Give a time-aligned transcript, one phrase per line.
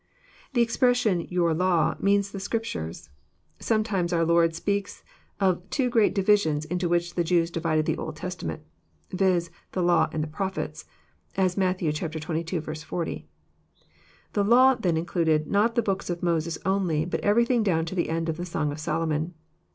[0.53, 3.09] The expression," your law," means the Scdptures.
[3.59, 5.03] Some times oar Lord speaks
[5.39, 8.63] of two great divisions into which the Jews divided the Old Testament:
[9.11, 10.85] viz., the law and the proph ets.
[11.37, 11.81] (As Matt.
[11.81, 12.59] xxii.
[12.59, 13.27] 40.)
[14.33, 18.09] The "law" then included not the books of Moses only, but everything down to the
[18.09, 19.35] end of the Song of Solomon.